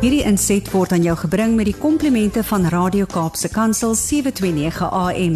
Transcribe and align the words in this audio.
Hierdie 0.00 0.22
inset 0.24 0.64
word 0.72 0.94
aan 0.96 1.02
jou 1.04 1.12
gebring 1.26 1.58
met 1.58 1.66
die 1.68 1.76
komplimente 1.76 2.40
van 2.48 2.62
Radio 2.72 3.04
Kaapse 3.04 3.50
Kansel 3.52 3.92
729 3.92 4.86
AM. 4.96 5.34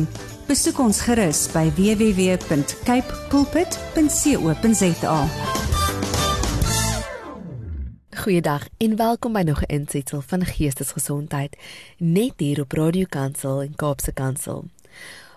Besoek 0.48 0.78
ons 0.80 1.02
gerus 1.04 1.42
by 1.52 1.66
www.cape 1.76 3.18
pulpit.co.za. 3.28 5.18
Goeiedag 8.24 8.64
en 8.80 8.96
welkom 8.96 9.36
by 9.36 9.42
nog 9.44 9.60
'n 9.66 9.84
insetsel 9.84 10.24
van 10.24 10.44
Geestesgesondheid 10.44 11.56
net 11.98 12.32
hier 12.36 12.60
op 12.60 12.72
Radio 12.72 13.04
Kansel 13.08 13.60
en 13.62 13.76
Kaapse 13.76 14.12
Kansel. 14.12 14.64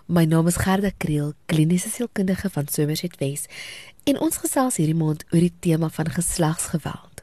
My 0.06 0.24
naam 0.24 0.46
is 0.46 0.56
Gerda 0.56 0.90
Kriel, 0.96 1.32
kliniese 1.46 1.88
sielkundige 1.88 2.50
van 2.50 2.64
Somerset 2.68 3.16
Wes, 3.18 3.44
en 4.04 4.20
ons 4.20 4.36
gesels 4.36 4.76
hierdie 4.76 4.96
maand 4.96 5.24
oor 5.30 5.40
die 5.40 5.54
tema 5.60 5.88
van 5.88 6.08
geslagsgeweld. 6.10 7.17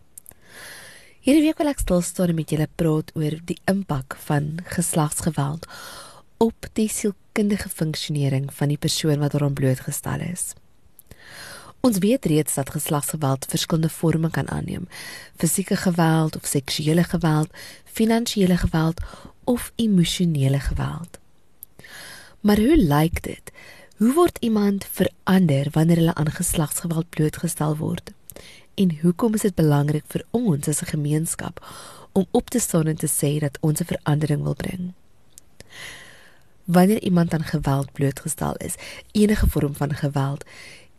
Hierdie 1.25 1.41
week 1.41 1.57
wil 1.57 1.71
ek 1.71 1.79
stil 1.81 2.03
staan 2.05 2.35
met 2.37 2.51
julle 2.53 2.67
praat 2.77 3.07
oor 3.17 3.33
die 3.49 3.55
impak 3.65 4.13
van 4.27 4.59
geslagsgeweld 4.69 5.63
op 6.45 6.67
die 6.77 6.85
sielkundige 6.85 7.71
funksionering 7.79 8.51
van 8.53 8.69
die 8.69 8.77
persoon 8.77 9.23
wat 9.23 9.33
daaraan 9.33 9.55
blootgestel 9.57 10.21
is. 10.21 10.51
Ons 11.81 11.97
weet 12.03 12.29
reeds 12.29 12.59
dat 12.61 12.69
geslagsgeweld 12.75 13.47
verskillende 13.49 13.89
forme 13.89 14.29
kan 14.29 14.51
aanneem: 14.53 14.85
fisieke 15.41 15.79
geweld 15.87 16.37
of 16.37 16.45
seksuele 16.45 17.07
geweld, 17.09 17.49
finansiële 17.85 18.57
geweld 18.61 19.01
of 19.49 19.71
emosionele 19.81 20.59
geweld. 20.59 21.17
Maar 22.45 22.61
hoe 22.61 22.77
lyk 22.77 23.23
dit? 23.25 23.49
Hoe 23.97 24.13
word 24.13 24.37
iemand 24.45 24.85
verander 24.85 25.73
wanneer 25.73 26.03
hulle 26.03 26.13
aan 26.13 26.29
geslagsgeweld 26.37 27.09
blootgestel 27.09 27.77
word? 27.81 28.13
En 28.75 28.97
hoekom 29.01 29.33
is 29.33 29.41
dit 29.41 29.55
belangrik 29.55 30.03
vir 30.11 30.23
ons 30.35 30.67
as 30.67 30.81
'n 30.81 30.91
gemeenskap 30.95 31.63
om 32.11 32.25
op 32.31 32.49
te 32.49 32.59
staan 32.59 32.87
en 32.87 32.95
te 32.95 33.07
sê 33.07 33.39
dat 33.39 33.57
ons 33.61 33.79
'n 33.79 33.85
verandering 33.85 34.43
wil 34.43 34.55
bring? 34.55 34.93
Wanneer 36.63 37.01
iemand 37.01 37.33
aan 37.33 37.43
geweld 37.43 37.91
blootgestel 37.91 38.55
is, 38.55 38.75
enige 39.11 39.47
vorm 39.49 39.75
van 39.75 39.93
geweld, 39.93 40.43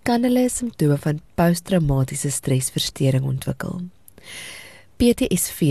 kan 0.02 0.22
hulle 0.22 0.48
simptome 0.48 0.98
van 0.98 1.20
posttraumatiese 1.34 2.30
stresversteuring 2.30 3.24
ontwikkel. 3.24 3.80
PTSD 4.96 5.62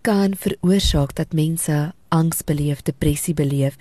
kan 0.00 0.36
veroorsaak 0.36 1.14
dat 1.14 1.32
mense 1.32 1.92
angs 2.08 2.44
beleef, 2.44 2.82
depressie 2.82 3.34
beleef 3.34 3.76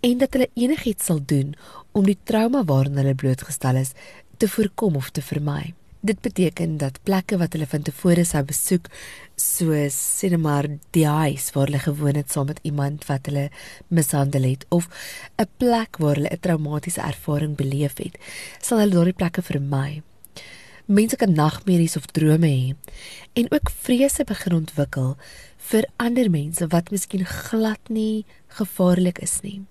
en 0.00 0.18
dat 0.18 0.32
hulle 0.32 0.50
enigiets 0.54 1.04
sal 1.04 1.20
doen 1.24 1.54
om 1.92 2.04
die 2.04 2.18
trauma 2.22 2.64
waaraan 2.64 2.96
hulle 2.96 3.14
blootgestel 3.14 3.76
is 3.76 3.92
te 4.36 4.48
voorkom 4.48 4.96
of 4.96 5.10
te 5.10 5.22
vermy. 5.22 5.74
Dit 6.04 6.20
beteken 6.20 6.76
dat 6.76 6.98
plekke 7.02 7.38
wat 7.40 7.54
hulle 7.56 7.66
van 7.66 7.84
tevore 7.86 8.26
sou 8.28 8.42
besoek, 8.44 8.90
soos 9.40 9.94
sê 9.96 10.28
net 10.28 10.42
maar 10.44 10.66
die 10.92 11.06
huis 11.08 11.46
waar 11.54 11.70
hulle 11.70 11.80
gewoon 11.80 12.18
het 12.20 12.34
saam 12.34 12.50
met 12.50 12.60
iemand 12.62 13.06
wat 13.08 13.30
hulle 13.30 13.46
mishandel 13.88 14.44
het 14.50 14.66
of 14.68 14.88
'n 15.40 15.48
plek 15.56 15.96
waar 15.96 16.20
hulle 16.20 16.28
'n 16.28 16.40
traumatiese 16.44 17.00
ervaring 17.00 17.56
beleef 17.56 17.96
het, 17.96 18.18
sal 18.60 18.78
hulle 18.78 18.92
daardie 18.92 19.16
plekke 19.16 19.42
vermy. 19.42 20.02
Mense 20.86 21.16
kan 21.16 21.32
nagmerries 21.32 21.96
of 21.96 22.06
drome 22.06 22.46
hê 22.46 22.74
en 23.32 23.46
ook 23.50 23.70
vrese 23.70 24.24
begin 24.24 24.52
ontwikkel 24.52 25.16
vir 25.56 25.84
ander 25.96 26.30
mense 26.30 26.66
wat 26.66 26.90
miskien 26.90 27.24
glad 27.24 27.80
nie 27.88 28.24
gevaarlik 28.48 29.18
is 29.18 29.40
nie. 29.40 29.62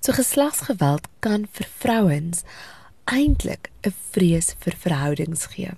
So 0.00 0.12
geslagsgeweld 0.12 1.08
kan 1.20 1.48
vir 1.52 1.66
vrouens 1.78 2.44
eintlik 3.10 3.70
'n 3.82 3.94
vrees 4.10 4.54
vir 4.58 4.74
verhoudings 4.76 5.46
gee. 5.54 5.72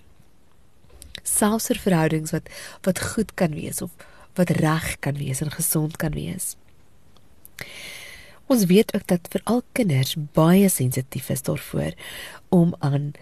Selfs 1.22 1.66
vir 1.66 1.78
verhoudings 1.78 2.30
wat 2.30 2.48
wat 2.82 3.00
goed 3.00 3.34
kan 3.34 3.54
wees 3.54 3.82
of 3.82 3.90
wat 4.34 4.50
reg 4.50 4.96
kan 5.00 5.16
wees 5.16 5.40
en 5.40 5.50
gesond 5.50 5.96
kan 5.96 6.12
wees. 6.12 6.56
Ons 8.46 8.64
weet 8.64 8.94
ook 8.94 9.06
dat 9.06 9.28
veral 9.30 9.62
kinders 9.72 10.16
baie 10.32 10.68
sensitief 10.68 11.28
is 11.30 11.42
daarvoor 11.42 11.92
om 12.48 12.74
aan 12.78 13.12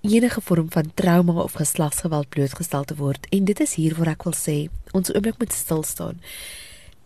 enige 0.00 0.40
vorm 0.40 0.70
van 0.70 0.94
trauma 0.94 1.42
of 1.42 1.52
geslagsgeweld 1.52 2.28
blootgestel 2.28 2.84
te 2.84 2.96
word 2.96 3.26
en 3.28 3.44
dit 3.44 3.60
is 3.60 3.74
hier 3.74 3.94
waar 3.98 4.14
ek 4.14 4.24
wil 4.24 4.36
sê 4.36 4.68
ons 4.92 5.12
oomblik 5.12 5.38
moet 5.38 5.52
stil 5.52 5.82
staan 5.82 6.20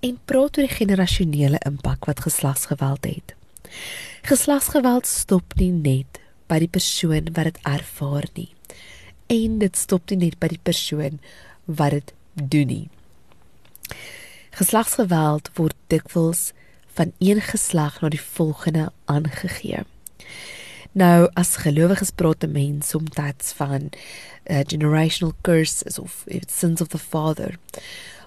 en 0.00 0.18
praat 0.24 0.58
oor 0.58 0.66
die 0.66 0.78
generasionele 0.78 1.58
impak 1.66 2.04
wat 2.04 2.20
geslagsgeweld 2.20 3.04
het. 3.06 3.34
Geslagsgeweld 4.22 5.06
stop 5.06 5.54
nie 5.58 5.72
net 5.72 6.21
by 6.52 6.60
die 6.60 6.70
persoon 6.70 7.32
wat 7.32 7.48
dit 7.48 7.60
ervaar 7.68 8.28
nie. 8.36 8.50
En 9.32 9.60
dit 9.62 9.78
stop 9.78 10.12
nie 10.12 10.26
net 10.26 10.40
by 10.42 10.52
die 10.52 10.60
persoon 10.60 11.20
wat 11.64 11.96
dit 11.96 12.12
doen 12.34 12.68
nie. 12.68 12.88
Geslagsgeweld 14.52 15.48
word 15.56 15.76
dikwels 15.88 16.50
van 16.92 17.14
een 17.24 17.40
geslag 17.40 18.02
na 18.02 18.10
die 18.12 18.20
volgende 18.20 18.90
aangegee. 19.08 19.86
Nou 20.92 21.30
as 21.40 21.56
gelowiges 21.64 22.12
praat 22.12 22.44
mense 22.44 22.92
soms 22.92 23.52
van 23.56 23.88
uh, 23.88 24.60
generational 24.66 25.32
curses 25.40 25.98
of 25.98 26.24
sins 26.48 26.80
of 26.80 26.88
the 26.88 26.98
father. 26.98 27.56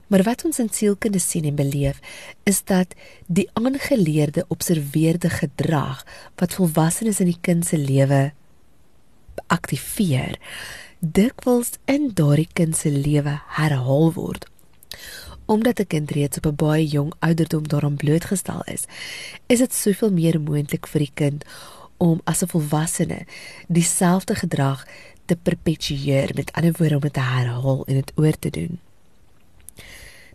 Maar 0.07 0.23
wat 0.23 0.45
ons 0.45 0.59
in 0.59 0.69
sielkunde 0.69 1.19
sien 1.19 1.45
en 1.45 1.55
beleef, 1.55 1.99
is 2.43 2.63
dat 2.63 2.93
die 3.25 3.49
aangeleerde 3.53 4.45
observeerde 4.47 5.29
gedrag 5.29 6.05
wat 6.35 6.53
volwassenes 6.53 7.19
in 7.19 7.31
die 7.33 7.41
kind 7.41 7.65
se 7.65 7.77
lewe 7.77 8.33
aktiveer, 9.47 10.37
dikwels 10.99 11.75
in 11.85 12.11
daardie 12.13 12.49
kind 12.53 12.77
se 12.77 12.91
lewe 12.91 13.39
herhaal 13.57 14.13
word. 14.13 14.45
Omdat 15.45 15.79
'n 15.79 15.87
kind 15.87 16.11
reeds 16.11 16.37
op 16.37 16.45
'n 16.45 16.55
baie 16.55 16.87
jong 16.87 17.13
ouderdom 17.19 17.67
daaraan 17.67 17.95
blootgestel 17.95 18.61
is, 18.63 18.85
is 19.47 19.59
dit 19.59 19.73
soveel 19.73 20.11
meer 20.11 20.41
moontlik 20.41 20.87
vir 20.87 20.99
die 20.99 21.13
kind 21.13 21.45
om 21.97 22.21
as 22.23 22.41
'n 22.41 22.47
volwassene 22.47 23.25
dieselfde 23.67 24.35
gedrag 24.35 24.87
te 25.25 25.35
perpetueer, 25.35 26.31
met 26.35 26.51
ander 26.51 26.73
woorde 26.77 26.95
om 26.95 27.01
dit 27.01 27.13
te 27.13 27.19
herhaal 27.19 27.85
en 27.85 27.93
dit 27.93 28.11
oor 28.15 28.39
te 28.39 28.49
doen. 28.49 28.79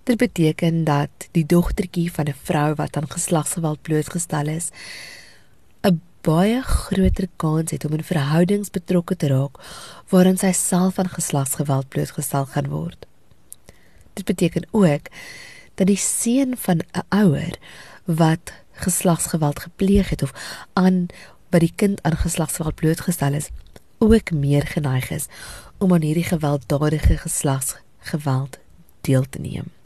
Dit 0.02 0.16
beteken 0.16 0.84
dat 0.84 1.28
die 1.30 1.46
dogtertjie 1.46 2.12
van 2.12 2.24
'n 2.28 2.34
vrou 2.42 2.74
wat 2.74 2.96
aan 2.96 3.10
geslagsgeweld 3.10 3.82
blootgestel 3.82 4.46
is, 4.46 4.68
'n 5.82 6.00
baie 6.20 6.62
groter 6.62 7.28
kans 7.36 7.70
het 7.70 7.84
om 7.84 7.92
in 7.92 8.04
verhoudings 8.04 8.70
betrokke 8.70 9.16
te 9.16 9.26
raak 9.26 9.56
waarin 10.08 10.38
sy 10.38 10.52
self 10.52 10.98
aan 10.98 11.08
geslagsgeweld 11.08 11.88
blootgestel 11.88 12.46
gaan 12.46 12.68
word. 12.68 13.06
Dit 14.12 14.24
beteken 14.24 14.66
ook 14.70 15.08
dat 15.74 15.86
die 15.86 15.96
seun 15.96 16.56
van 16.56 16.78
'n 16.78 17.04
ouer 17.08 17.58
wat 18.04 18.52
geslagsgeweld 18.72 19.60
gepleeg 19.60 20.08
het 20.08 20.22
of 20.22 20.32
aan 20.72 21.06
by 21.50 21.58
die 21.58 21.72
kind 21.76 22.02
aan 22.02 22.16
geslagsgeweld 22.16 22.74
blootgestel 22.74 23.32
is, 23.32 23.48
ook 23.98 24.30
meer 24.30 24.66
geneig 24.66 25.10
is 25.10 25.26
om 25.78 25.92
aan 25.92 26.02
hierdie 26.02 26.24
gewelddadige 26.24 27.16
geslagsgeweld 27.16 28.58
deel 29.00 29.24
te 29.30 29.40
neem. 29.40 29.79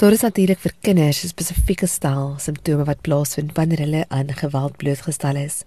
Daar 0.00 0.12
is 0.12 0.22
natuurlik 0.24 0.62
vir 0.64 0.72
kinders 0.80 1.18
spesifieke 1.28 1.84
stel 1.86 2.38
simptome 2.40 2.86
wat 2.88 3.02
plaasvind 3.04 3.50
wanneer 3.52 3.82
hulle 3.84 4.04
aan 4.08 4.30
geweld 4.32 4.76
blootgestel 4.80 5.36
is. 5.36 5.58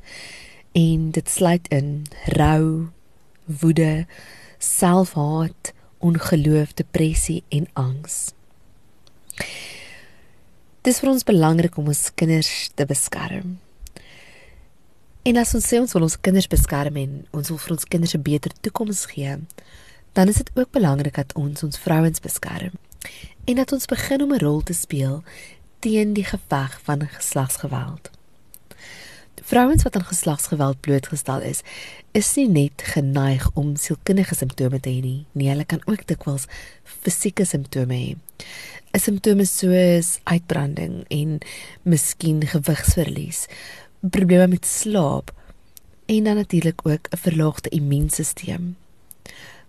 En 0.73 1.11
dit 1.13 1.29
sluit 1.29 1.67
in 1.69 2.07
rou, 2.33 2.89
woede, 3.61 4.07
selfhaat, 4.57 5.69
ongeloof, 5.97 6.73
depressie 6.73 7.43
en 7.49 7.67
angs. 7.77 8.15
Dit 10.81 10.89
is 10.95 11.01
vir 11.03 11.11
ons 11.11 11.27
belangrik 11.29 11.77
om 11.77 11.91
ons 11.93 12.01
kinders 12.17 12.71
te 12.73 12.87
beskerm. 12.89 13.59
En 15.29 15.37
as 15.43 15.53
ons 15.53 15.67
sê 15.67 15.77
ons 15.77 15.93
wil 15.93 16.07
ons 16.07 16.17
kinders 16.25 16.49
beskerm 16.49 16.97
en 17.03 17.13
ons 17.37 17.53
wil 17.53 17.61
vir 17.67 17.75
ons 17.77 17.85
kinders 17.85 18.17
'n 18.17 18.25
beter 18.31 18.57
toekoms 18.61 19.05
gee, 19.13 19.37
dan 20.17 20.27
is 20.27 20.41
dit 20.41 20.51
ook 20.55 20.71
belangrik 20.71 21.21
dat 21.21 21.35
ons 21.35 21.63
ons 21.63 21.77
vrouens 21.77 22.19
beskerm 22.19 22.73
en 23.43 23.55
dat 23.55 23.71
ons 23.71 23.85
begin 23.85 24.21
om 24.21 24.33
'n 24.33 24.39
rol 24.39 24.61
te 24.61 24.73
speel 24.73 25.23
teen 25.79 26.13
die 26.13 26.23
geveg 26.23 26.79
van 26.83 27.07
geslagsgeweld. 27.07 28.09
Vrouens 29.43 29.83
wat 29.83 29.95
aan 29.95 30.05
geslagsgeweld 30.05 30.79
blootgestel 30.79 31.41
is, 31.41 31.61
is 32.11 32.35
nie 32.35 32.47
net 32.49 32.81
geneig 32.83 33.49
om 33.53 33.75
sielkundige 33.75 34.35
simptome 34.35 34.79
te 34.79 34.89
hê 34.89 35.01
nie, 35.01 35.25
nee, 35.31 35.49
hulle 35.49 35.65
kan 35.65 35.81
ook 35.85 36.07
dikwels 36.07 36.45
fisieke 36.83 37.45
simptome 37.45 37.93
hê. 37.93 38.15
Simptome 38.91 39.45
soos 39.45 40.19
uitbranding 40.23 41.03
en 41.07 41.39
miskien 41.81 42.45
gewigsverlies, 42.47 43.47
probleme 43.99 44.47
met 44.47 44.65
slaap 44.65 45.33
en 46.05 46.23
dan 46.23 46.35
natuurlik 46.35 46.87
ook 46.87 47.07
'n 47.11 47.17
verlaagde 47.17 47.69
immuunstelsel 47.69 48.73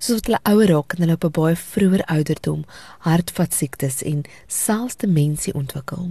soos 0.04 0.20
wat 0.20 0.28
hulle 0.28 0.40
ouer 0.52 0.70
raak 0.74 0.94
en 0.94 1.04
hulle 1.04 1.16
op 1.16 1.24
'n 1.24 1.36
baie 1.40 1.56
vroeër 1.56 2.04
ouderdom 2.16 2.64
hartvaskiektes 3.08 4.02
en 4.02 4.24
selfs 4.46 4.96
demensie 4.96 5.54
ontwikkel. 5.54 6.10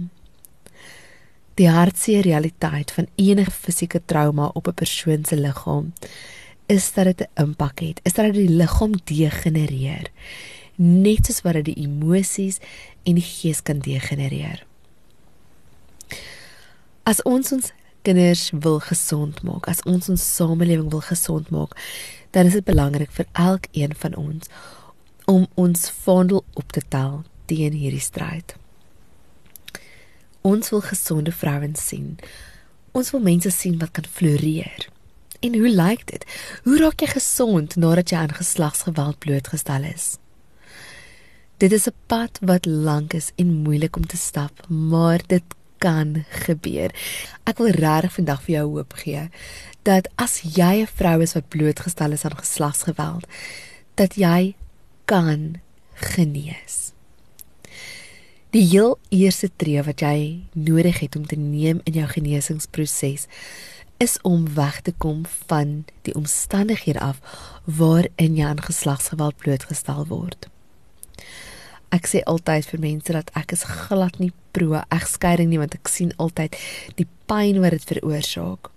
Die 1.54 1.68
hartseer 1.70 2.22
realiteit 2.22 2.90
van 2.90 3.06
enige 3.14 3.50
fisieke 3.50 4.00
trauma 4.04 4.50
op 4.54 4.66
'n 4.68 4.74
persoon 4.74 5.24
se 5.24 5.36
liggaam 5.36 5.92
is 6.66 6.92
dat 6.92 7.04
dit 7.04 7.20
'n 7.20 7.42
impak 7.42 7.78
het, 7.78 8.00
is 8.02 8.12
dat 8.12 8.24
dit 8.24 8.34
die 8.34 8.56
liggaam 8.56 8.92
degenereer 9.04 10.10
net 10.76 11.26
soos 11.26 11.42
wat 11.42 11.52
dit 11.52 11.64
die 11.64 11.84
emosies 11.86 12.58
en 13.04 13.14
die 13.14 13.22
gees 13.22 13.62
kan 13.62 13.78
degenereer. 13.78 14.66
As 17.02 17.22
ons 17.22 17.52
ons 17.52 17.72
kinders 18.02 18.50
wil 18.50 18.80
gesond 18.80 19.42
maak, 19.42 19.68
as 19.68 19.82
ons 19.82 20.08
ons 20.08 20.34
samelewing 20.36 20.90
wil 20.90 21.00
gesond 21.00 21.50
maak, 21.50 21.76
dan 22.34 22.50
is 22.50 22.56
dit 22.58 22.64
belangrik 22.66 23.12
vir 23.14 23.26
elkeen 23.32 23.92
van 23.94 24.14
ons 24.18 24.48
om 25.30 25.46
ons 25.54 25.90
vaandel 26.04 26.42
op 26.58 26.72
te 26.74 26.82
tel 26.88 27.22
teen 27.46 27.76
hierdie 27.78 28.02
stryd. 28.02 28.56
Ons 30.42 30.72
wil 30.74 30.82
gesonde 30.84 31.32
vrouens 31.32 31.86
sien. 31.86 32.16
Ons 32.92 33.12
wil 33.14 33.22
mense 33.22 33.50
sien 33.54 33.78
wat 33.78 33.94
kan 33.96 34.10
floreer. 34.10 34.88
En 35.46 35.54
hoe 35.54 35.70
lyk 35.70 36.04
dit? 36.10 36.26
Hoe 36.66 36.80
raak 36.82 37.06
jy 37.06 37.12
gesond 37.14 37.76
nadat 37.76 38.10
jy 38.10 38.18
aan 38.18 38.34
geslagsgeweld 38.34 39.22
blootgestel 39.22 39.86
is? 39.94 40.16
Dit 41.62 41.72
is 41.72 41.86
'n 41.86 41.96
pad 42.06 42.38
wat 42.42 42.66
lank 42.66 43.14
is 43.14 43.30
en 43.36 43.62
moeilik 43.62 43.96
om 43.96 44.06
te 44.06 44.16
stap, 44.16 44.66
maar 44.68 45.20
dit 45.26 45.44
kan 45.84 46.24
gebeur. 46.44 46.94
Ek 47.44 47.60
wil 47.60 47.74
regtig 47.76 48.16
vandag 48.16 48.40
vir 48.46 48.56
jou 48.56 48.66
hoop 48.78 48.96
gee 49.04 49.28
dat 49.84 50.08
as 50.16 50.40
jy 50.40 50.80
'n 50.80 50.94
vrou 50.96 51.20
is 51.20 51.34
wat 51.36 51.48
blootgestel 51.52 52.12
is 52.12 52.24
aan 52.24 52.36
geslagsgeweld, 52.40 53.26
dat 53.94 54.16
jy 54.16 54.56
kan 55.04 55.60
genees. 55.94 56.92
Die 58.50 58.64
heel 58.70 58.98
eerste 59.10 59.50
tree 59.56 59.82
wat 59.82 60.00
jy 60.00 60.46
nodig 60.52 61.00
het 61.00 61.16
om 61.16 61.26
te 61.26 61.36
neem 61.36 61.80
in 61.84 61.92
jou 61.92 62.06
genesingsproses 62.06 63.26
is 63.98 64.18
om 64.22 64.54
weg 64.54 64.80
te 64.80 64.92
kom 64.98 65.26
van 65.46 65.84
die 66.02 66.14
omstandighede 66.14 67.00
af 67.00 67.20
waarin 67.64 68.36
jy 68.36 68.46
aan 68.46 68.62
geslagsgeweld 68.62 69.36
blootgestel 69.36 70.06
word. 70.06 70.48
Ek 71.94 72.06
sê 72.06 72.22
altyd 72.30 72.66
vir 72.66 72.80
mense 72.80 73.12
dat 73.12 73.30
ek 73.34 73.52
is 73.52 73.64
glad 73.64 74.18
nie 74.18 74.32
pro 74.56 74.80
egskeiding 74.94 75.50
nie 75.50 75.60
want 75.60 75.74
ek 75.74 75.90
sien 75.90 76.14
altyd 76.22 76.56
die 77.00 77.08
pyn 77.30 77.60
wat 77.64 77.76
dit 77.76 77.90
veroorsaak. 77.90 78.70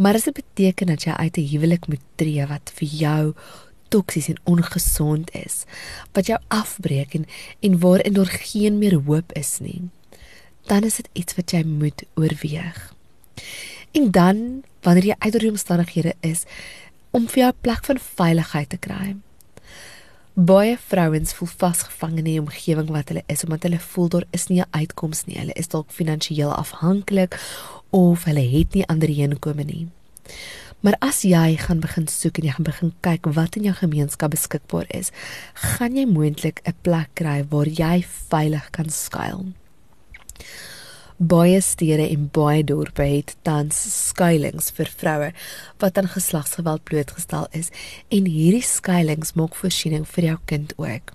Maar 0.00 0.16
as 0.20 0.28
dit 0.28 0.36
beteken 0.36 0.92
dat 0.92 1.04
jy 1.04 1.12
uit 1.12 1.36
'n 1.36 1.50
huwelik 1.52 1.88
moet 1.88 2.04
tree 2.16 2.46
wat 2.46 2.72
vir 2.74 2.88
jou 2.88 3.34
toksies 3.88 4.28
en 4.28 4.38
ongesond 4.44 5.30
is, 5.34 5.64
wat 6.12 6.26
jou 6.26 6.38
afbreek 6.48 7.14
en 7.14 7.26
en 7.60 7.78
waarin 7.78 8.12
daar 8.12 8.32
geen 8.32 8.78
meer 8.78 8.96
hoop 9.06 9.32
is 9.32 9.58
nie, 9.58 9.88
dan 10.66 10.84
is 10.84 10.96
dit 10.96 11.08
iets 11.12 11.34
wat 11.34 11.50
jy 11.50 11.62
moet 11.64 12.02
oorweeg. 12.14 12.94
En 13.92 14.10
dan 14.10 14.62
wanneer 14.80 15.04
jy 15.04 15.16
uit 15.18 15.32
die 15.32 15.50
omstandighede 15.50 16.14
is 16.20 16.44
om 17.10 17.28
vir 17.28 17.42
jou 17.42 17.50
'n 17.52 17.60
plek 17.60 17.84
van 17.84 17.98
veiligheid 17.98 18.68
te 18.68 18.76
kry. 18.76 19.16
Baie 20.34 20.78
vrouens 20.78 21.32
voel 21.34 21.48
vasgevang 21.48 22.18
in 22.18 22.26
'n 22.26 22.38
omgewing 22.38 22.90
wat 22.90 23.08
hulle 23.08 23.22
is 23.26 23.42
omdat 23.44 23.62
hulle 23.62 23.78
voel 23.78 24.08
daar 24.08 24.24
is 24.30 24.46
nie 24.46 24.60
'n 24.60 24.70
uitkoms 24.70 25.24
nie. 25.24 25.38
Hulle 25.38 25.52
is 25.52 25.68
dalk 25.68 25.90
finansiëel 25.90 26.54
afhanklik 26.54 27.40
of 27.90 28.24
hulle 28.24 28.50
het 28.50 28.74
nie 28.74 28.86
ander 28.86 29.08
heenkome 29.08 29.64
nie. 29.64 29.88
Maar 30.80 30.96
as 30.98 31.22
jy 31.22 31.56
gaan 31.56 31.80
begin 31.80 32.06
soek 32.06 32.38
en 32.38 32.44
jy 32.44 32.52
gaan 32.52 32.64
begin 32.64 32.92
kyk 33.00 33.26
wat 33.26 33.56
in 33.56 33.62
jou 33.62 33.74
gemeenskap 33.74 34.30
beskikbaar 34.30 34.86
is, 34.88 35.10
gaan 35.54 35.96
jy 35.96 36.06
moontlik 36.06 36.60
'n 36.64 36.74
plek 36.82 37.08
kry 37.14 37.44
waar 37.48 37.68
jy 37.68 38.04
veilig 38.28 38.70
kan 38.70 38.88
skuil. 38.88 39.46
Baie 41.20 41.60
stede 41.60 42.06
en 42.08 42.30
baie 42.32 42.62
dorpe 42.64 43.04
het 43.04 43.34
tans 43.44 43.76
skuilings 44.08 44.70
vir 44.72 44.88
vroue 44.88 45.26
wat 45.82 45.98
aan 46.00 46.08
geslagsgeweld 46.08 46.80
blootgestel 46.88 47.44
is 47.58 47.68
en 48.08 48.24
hierdie 48.24 48.64
skuilings 48.64 49.34
maak 49.36 49.58
voorsiening 49.58 50.06
vir 50.08 50.30
jou 50.30 50.38
kind 50.48 50.72
ook. 50.80 51.12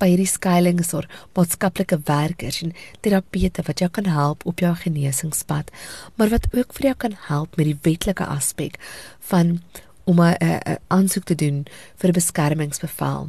By 0.00 0.08
hierdie 0.14 0.30
skuilings 0.32 0.94
is 0.96 1.10
maatskaplike 1.36 2.00
werkers 2.08 2.62
en 2.64 2.72
terapeute 3.04 3.66
wat 3.68 3.84
jou 3.84 3.90
kan 4.00 4.08
help 4.08 4.48
op 4.48 4.64
jou 4.64 4.72
genesingspad, 4.80 5.68
maar 6.16 6.32
wat 6.32 6.48
ook 6.56 6.72
vir 6.72 6.88
jou 6.88 6.96
kan 7.04 7.20
help 7.28 7.60
met 7.60 7.68
die 7.68 7.78
wetlike 7.84 8.24
aspek 8.24 8.80
van 9.28 9.60
om 10.08 10.24
'n 10.24 10.78
aansoek 10.88 11.24
te 11.24 11.34
doen 11.34 11.66
vir 12.00 12.08
'n 12.08 12.16
beskermingsbevel 12.16 13.28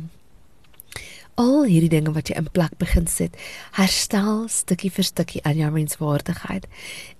al 1.39 1.63
hierdie 1.65 1.91
dinge 1.91 2.13
wat 2.13 2.29
jy 2.29 2.37
in 2.37 2.49
plek 2.53 2.75
begin 2.81 3.07
sit, 3.09 3.37
herstel 3.77 4.45
stukkie 4.51 4.91
vir 4.93 5.07
stukkie 5.07 5.41
aan 5.47 5.57
jou 5.61 5.69
menswaardigheid. 5.73 6.67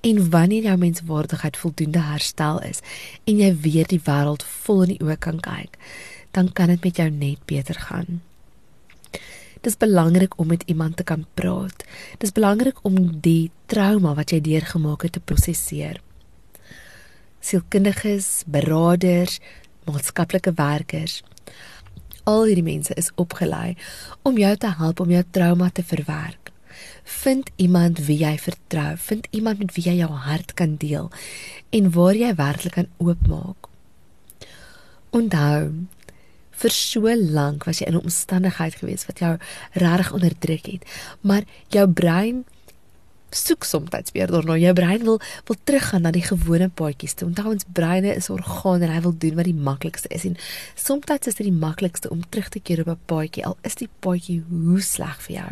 En 0.06 0.22
wanneer 0.34 0.70
jou 0.70 0.76
menswaardigheid 0.78 1.58
voldoende 1.58 2.04
herstel 2.10 2.62
is 2.68 2.84
en 3.26 3.40
jy 3.42 3.50
weer 3.66 3.90
die 3.90 4.02
wêreld 4.06 4.46
vol 4.66 4.86
in 4.86 4.94
die 4.96 5.02
oë 5.04 5.18
kan 5.24 5.42
kyk, 5.44 5.80
dan 6.34 6.52
kan 6.54 6.74
dit 6.74 6.86
met 6.86 7.02
jou 7.02 7.10
net 7.10 7.42
beter 7.50 7.80
gaan. 7.90 8.22
Dit 9.64 9.72
is 9.72 9.80
belangrik 9.80 10.34
om 10.40 10.50
met 10.52 10.64
iemand 10.68 10.98
te 11.00 11.04
kan 11.08 11.26
praat. 11.40 11.86
Dit 12.20 12.24
is 12.28 12.36
belangrik 12.36 12.82
om 12.84 12.98
die 13.24 13.52
trauma 13.72 14.12
wat 14.18 14.34
jy 14.36 14.42
deurgemaak 14.44 15.06
het 15.08 15.16
te 15.16 15.22
prosesseer. 15.24 16.02
Sielkundiges, 17.40 18.44
beraders, 18.48 19.40
maatskaplike 19.88 20.52
werkers, 20.60 21.22
Al 22.24 22.46
hierdie 22.48 22.64
mense 22.64 22.96
is 22.96 23.12
opgelei 23.20 23.76
om 24.24 24.38
jou 24.40 24.54
te 24.56 24.70
help 24.80 25.02
om 25.04 25.10
jou 25.12 25.24
trauma 25.36 25.70
te 25.70 25.84
verwerk. 25.84 26.52
Vind 27.04 27.50
iemand 27.56 28.00
wie 28.08 28.18
jy 28.22 28.38
vertrou, 28.40 28.94
vind 28.98 29.28
iemand 29.32 29.60
met 29.60 29.74
wie 29.76 29.84
jy 29.90 29.98
jou 30.00 30.12
hart 30.12 30.54
kan 30.60 30.78
deel 30.80 31.12
en 31.76 31.92
waar 31.92 32.16
jy 32.16 32.32
werklik 32.40 32.78
kan 32.80 32.88
oopmaak. 32.98 33.68
Onthou, 35.12 35.74
vir 36.64 36.74
so 36.74 37.12
lank 37.12 37.68
was 37.68 37.82
jy 37.82 37.88
in 37.92 37.96
'n 38.00 38.08
omstandigheid 38.08 38.76
gewees 38.80 39.06
wat 39.06 39.20
jou 39.20 39.38
reg 39.74 40.14
onderdruk 40.14 40.66
het, 40.66 40.84
maar 41.22 41.44
jou 41.68 41.88
brein 41.88 42.46
soek 43.36 43.64
soms 43.64 44.12
weer 44.14 44.32
daarna. 44.32 44.58
Jou 44.58 44.74
brein 44.74 45.04
wil 45.04 45.20
wil 45.46 45.58
teruggaan 45.64 46.02
na 46.02 46.12
die 46.12 46.24
gewone 46.24 46.70
paadjies. 46.70 47.16
Onthou 47.26 47.52
ons 47.52 47.66
breine 47.68 48.16
is 48.16 48.30
orgaan 48.30 48.82
en 48.82 48.94
hy 48.94 49.02
wil 49.02 49.18
doen 49.18 49.36
wat 49.36 49.50
die 49.50 49.58
maklikste 49.70 50.10
is 50.14 50.26
en 50.26 50.38
soms 50.76 51.06
is 51.14 51.36
dit 51.36 51.46
die 51.48 51.60
maklikste 51.66 52.10
om 52.10 52.24
terug 52.30 52.50
te 52.50 52.60
keer 52.60 52.82
op 52.82 52.88
'n 52.88 53.00
paadjie 53.06 53.46
al 53.46 53.58
is 53.62 53.76
die 53.76 53.90
paadjie 54.00 54.44
hoe 54.50 54.82
sleg 54.82 55.22
vir 55.22 55.36
jou. 55.36 55.52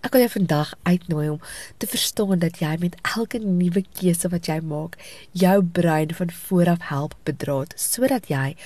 Ek 0.00 0.12
wil 0.12 0.20
jou 0.20 0.30
vandag 0.30 0.74
uitnooi 0.82 1.28
om 1.28 1.40
te 1.76 1.86
verstaan 1.86 2.38
dat 2.38 2.60
jy 2.62 2.76
met 2.78 2.94
elke 3.16 3.38
nuwe 3.38 3.82
keuse 3.98 4.28
wat 4.28 4.46
jy 4.46 4.60
maak, 4.60 4.94
jou 5.32 5.62
brein 5.62 6.14
van 6.14 6.30
vooraf 6.30 6.78
help 6.80 7.16
bedraad 7.24 7.74
sodat 7.76 8.28
jy 8.30 8.56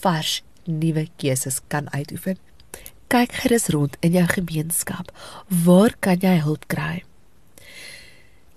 vars 0.00 0.42
nuwe 0.64 1.08
keuses 1.16 1.60
kan 1.68 1.90
uitoefen. 1.90 2.38
Kyk 3.08 3.32
gerus 3.32 3.68
rond 3.72 3.96
in 4.00 4.12
jou 4.12 4.26
gemeenskap. 4.26 5.10
Waar 5.64 5.96
kan 5.98 6.20
jy 6.20 6.38
hulp 6.44 6.66
kry? 6.68 7.07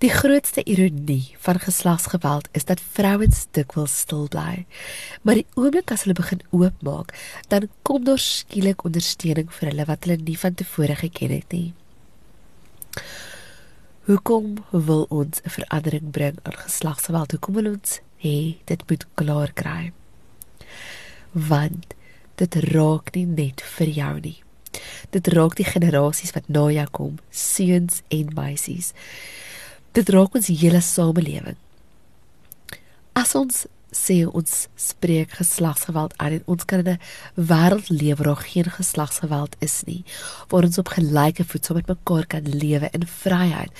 Die 0.02 0.10
grootste 0.10 0.64
ironie 0.64 1.36
van 1.38 1.58
geslagsgeweld 1.62 2.48
is 2.52 2.64
dat 2.64 2.80
vrouens 2.92 3.44
dikwels 3.54 3.98
stil 3.98 4.24
bly. 4.28 4.64
Maar 5.22 5.38
die 5.38 5.46
oomblik 5.54 5.92
as 5.94 6.02
hulle 6.02 6.16
begin 6.18 6.40
oopmaak, 6.50 7.12
dan 7.52 7.68
kom 7.86 8.02
daar 8.08 8.18
skielik 8.18 8.82
ondersteuning 8.82 9.52
vir 9.54 9.70
hulle 9.70 9.86
wat 9.86 10.02
hulle 10.02 10.18
nie 10.18 10.34
van 10.38 10.56
tevore 10.58 10.96
geken 11.04 11.34
het 11.36 11.54
nie. 11.54 11.70
Hoekom 14.10 14.56
wil 14.72 15.06
ons 15.08 15.38
'n 15.44 15.54
verandering 15.58 16.10
bring 16.10 16.38
aan 16.42 16.58
geslagsgeweld? 16.64 17.30
Hoekom 17.30 17.54
wil 17.54 17.70
ons 17.70 18.00
hê 18.26 18.58
dit 18.64 18.82
moet 18.88 19.06
klaar 19.14 19.52
kry? 19.52 19.92
Want 21.30 21.94
dit 22.34 22.54
raak 22.54 23.14
nie 23.14 23.26
net 23.26 23.62
vir 23.62 23.86
jou 23.86 24.20
nie. 24.20 24.42
Dit 25.10 25.26
raak 25.26 25.54
die 25.56 25.70
generasies 25.70 26.32
wat 26.34 26.48
na 26.48 26.70
jou 26.70 26.86
kom, 26.90 27.18
seuns 27.30 28.02
en 28.08 28.34
meisies. 28.34 28.92
Dit 29.92 30.08
raak 30.08 30.32
ons 30.38 30.48
hele 30.48 30.80
samelewing. 30.80 31.58
As 33.12 33.34
ons 33.36 33.66
sê 33.92 34.22
ons 34.24 34.52
spreek 34.80 35.34
geslagsgeweld 35.36 36.14
aan 36.16 36.38
en 36.38 36.46
ons 36.54 36.64
kan 36.64 36.80
in 36.80 36.96
'n 36.96 37.00
wêreld 37.36 37.88
leef 37.88 38.18
waar 38.18 38.36
geen 38.36 38.64
geslagsgeweld 38.64 39.56
is 39.60 39.82
nie, 39.84 40.04
waar 40.48 40.64
ons 40.64 40.78
op 40.78 40.88
gelyke 40.88 41.44
voet 41.44 41.64
saam 41.64 41.76
met 41.76 41.86
mekaar 41.86 42.26
kan 42.26 42.48
lewe 42.48 42.88
in 42.92 43.06
vryheid, 43.06 43.72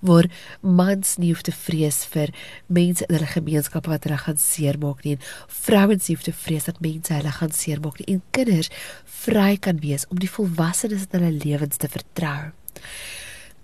waar 0.00 0.30
mans 0.60 1.16
nie 1.16 1.32
hoef 1.32 1.42
te 1.42 1.52
vrees 1.52 2.04
vir 2.04 2.32
mense 2.66 3.04
in 3.08 3.14
hulle 3.14 3.26
gemeenskap 3.26 3.86
wat 3.86 4.04
hulle 4.04 4.18
gaan 4.18 4.38
seermaak 4.38 5.04
nie, 5.04 5.18
vrouens 5.46 6.08
nie 6.08 6.16
hoef 6.16 6.24
te 6.24 6.32
vrees 6.32 6.64
dat 6.64 6.80
mense 6.80 7.12
hulle 7.12 7.30
gaan 7.30 7.52
seermaak 7.52 7.98
nie 7.98 8.14
en 8.14 8.22
kinders 8.30 8.70
vry 9.04 9.56
kan 9.56 9.80
wees 9.80 10.06
om 10.08 10.18
die 10.18 10.30
volwassenes 10.30 11.06
in 11.12 11.20
hulle 11.20 11.44
lewens 11.44 11.76
te 11.76 11.88
vertrou 11.88 12.52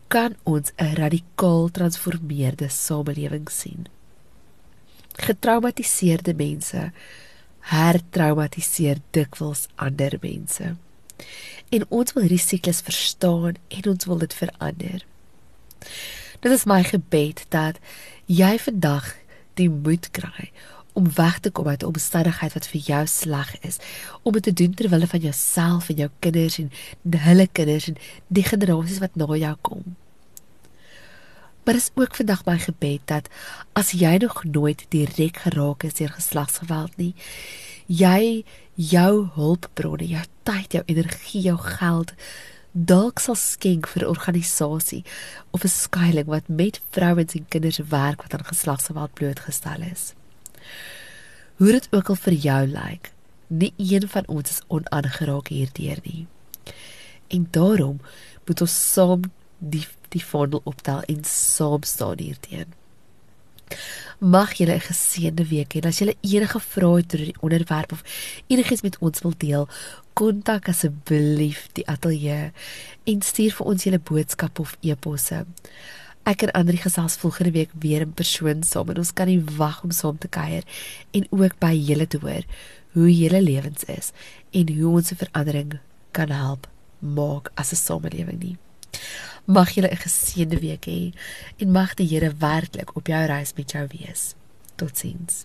kan 0.08 0.36
ons 0.42 0.72
'n 0.76 0.94
radikaal 0.94 1.70
transformeerde 1.70 2.68
samelewing 2.68 3.48
sien. 3.50 3.86
Getraumatiseerde 5.12 6.34
mense 6.34 6.92
hertraumatiseer 7.64 8.98
dikwels 9.10 9.66
ander 9.74 10.16
mense. 10.20 10.76
En 11.68 11.86
ons 11.88 12.12
wil 12.12 12.26
hierdie 12.26 12.42
siklus 12.42 12.82
verstaan 12.84 13.56
en 13.68 13.88
ons 13.88 14.04
wil 14.04 14.18
dit 14.18 14.34
verander. 14.34 15.04
Dit 16.40 16.52
is 16.52 16.66
my 16.68 16.82
gebed 16.84 17.44
dat 17.48 17.80
jy 18.26 18.58
vandag 18.58 19.14
die 19.54 19.70
moed 19.70 20.10
kry 20.10 20.50
om 20.94 21.10
weg 21.14 21.38
te 21.38 21.50
kom 21.50 21.68
uit 21.68 21.82
'n 21.82 21.86
omstandigheid 21.86 22.52
wat 22.52 22.66
vir 22.66 22.80
jou 22.80 23.06
sleg 23.06 23.60
is, 23.60 23.76
om 24.22 24.32
dit 24.32 24.42
te 24.42 24.52
doen 24.52 24.74
ter 24.74 24.88
wille 24.88 25.06
van 25.06 25.20
jouself 25.20 25.88
en 25.88 25.96
jou 25.96 26.10
kinders 26.18 26.58
en 26.58 26.70
hulle 27.10 27.48
kinders 27.52 27.88
en 27.88 27.96
die 28.26 28.44
generasies 28.44 28.98
wat 28.98 29.14
na 29.14 29.36
jou 29.36 29.56
kom. 29.60 29.82
Maar 31.64 31.74
is 31.74 31.90
ook 31.94 32.14
vandag 32.14 32.44
my 32.44 32.58
gebed 32.58 33.00
dat 33.04 33.28
as 33.72 33.90
jy 33.90 34.16
nog 34.16 34.44
nooit 34.44 34.86
direk 34.88 35.36
geraak 35.36 35.82
is 35.82 35.94
deur 35.94 36.12
geslagsgeweld 36.12 36.96
nie, 36.96 37.14
jy 37.86 38.44
jou 38.74 39.28
hulpbronne, 39.34 40.06
jou 40.06 40.24
tyd, 40.42 40.72
jou 40.72 40.82
energie, 40.86 41.40
jou 41.40 41.56
geld 41.58 42.12
dalk 42.74 43.20
sal 43.22 43.36
skenk 43.38 43.86
vir 43.86 44.02
'n 44.02 44.10
organisasie 44.10 45.04
of 45.50 45.64
'n 45.64 45.68
skuilings 45.68 46.28
wat 46.28 46.48
met 46.48 46.80
vrouens 46.90 47.34
en 47.34 47.48
kinders 47.48 47.78
werk 47.78 48.22
wat 48.22 48.34
aan 48.34 48.44
geslagsgeweld 48.44 49.14
blootgestel 49.14 49.80
is. 49.92 50.14
Hoe 51.56 51.72
dit 51.72 51.88
ook 51.90 52.08
al 52.08 52.18
vir 52.26 52.32
jou 52.32 52.66
lyk, 52.66 53.12
nie 53.46 53.72
een 53.76 54.08
van 54.08 54.26
ons 54.26 54.50
is 54.50 54.62
onaangeraak 54.68 55.48
hierdeur 55.48 55.98
nie. 56.02 56.26
En 57.28 57.46
daarom 57.50 58.00
moet 58.46 58.60
ons 58.60 58.78
saam 58.92 59.28
die 59.58 59.86
die 60.14 60.24
voordeel 60.24 60.60
optel 60.64 61.02
en 61.10 61.24
saam 61.26 61.82
staan 61.82 62.20
hierteen. 62.22 62.74
Mag 64.18 64.52
julle 64.52 64.74
'n 64.74 64.88
geseënde 64.90 65.48
week 65.48 65.74
hê. 65.74 65.86
As 65.86 65.98
julle 65.98 66.16
enige 66.20 66.60
vrae 66.60 66.96
het 66.96 67.14
oor 67.14 67.24
die 67.24 67.40
onderwerp 67.40 67.92
of 67.92 68.02
enigiets 68.46 68.82
met 68.82 68.98
ons 68.98 69.20
wil 69.20 69.34
deel, 69.36 69.68
kontak 70.12 70.68
asseblief 70.68 71.68
die 71.72 71.86
ateljee 71.86 72.52
en 73.04 73.22
stuur 73.22 73.52
vir 73.52 73.66
ons 73.66 73.84
julle 73.84 73.98
boodskap 73.98 74.58
of 74.58 74.76
e-posse. 74.80 75.44
Ek 76.24 76.40
en 76.46 76.54
Andri 76.56 76.78
gesels 76.80 77.18
volgende 77.20 77.50
week 77.52 77.72
weer 77.76 78.00
in 78.00 78.12
persoon 78.16 78.62
saam 78.64 78.88
en 78.88 79.02
ons 79.02 79.12
kan 79.12 79.28
nie 79.28 79.42
wag 79.58 79.82
om 79.84 79.90
saam 79.92 80.16
te 80.16 80.28
kuier 80.32 80.64
en 81.12 81.26
ook 81.28 81.58
by 81.60 81.74
julle 81.76 82.06
te 82.08 82.20
hoor 82.22 82.46
hoe 82.94 83.10
julle 83.12 83.42
lewens 83.44 83.84
is 83.92 84.08
en 84.56 84.72
hoe 84.72 84.94
ons 84.96 85.12
'n 85.12 85.20
verandering 85.20 85.78
kan 86.16 86.30
help 86.32 86.66
maak 86.98 87.52
as 87.54 87.72
'n 87.72 87.76
samelewing 87.76 88.40
nie. 88.40 88.56
Mag 89.44 89.74
jy 89.76 89.84
'n 89.84 89.96
geseënde 89.96 90.60
week 90.60 90.86
hê 90.86 91.12
en 91.58 91.72
mag 91.72 91.94
die 91.94 92.08
Here 92.08 92.32
werklik 92.38 92.96
op 92.96 93.06
jou 93.06 93.26
reis 93.26 93.52
met 93.56 93.70
jou 93.70 93.86
wees. 93.92 94.34
Totsiens. 94.76 95.44